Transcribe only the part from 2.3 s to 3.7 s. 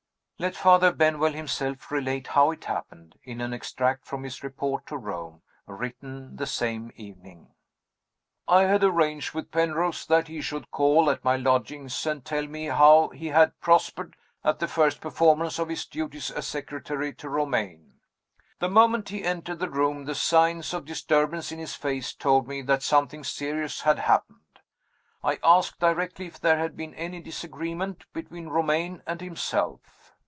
it happened in an